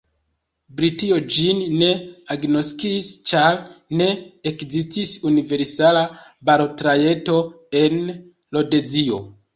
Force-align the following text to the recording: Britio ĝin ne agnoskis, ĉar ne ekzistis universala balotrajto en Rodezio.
Britio 0.77 1.17
ĝin 1.33 1.59
ne 1.81 1.89
agnoskis, 2.35 3.09
ĉar 3.31 3.59
ne 4.01 4.07
ekzistis 4.53 5.13
universala 5.33 6.03
balotrajto 6.51 7.37
en 7.83 8.03
Rodezio. 8.59 9.25